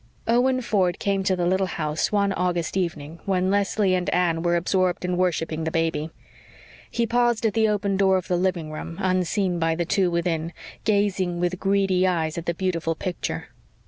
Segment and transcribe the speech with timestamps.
[0.27, 4.55] Owen Ford came to the little house one August evening when Leslie and Anne were
[4.55, 6.09] absorbed in worshipping the baby.
[6.89, 10.53] He paused at the open door of the living room, unseen by the two within,
[10.85, 13.49] gazing with greedy eyes at the beautiful picture.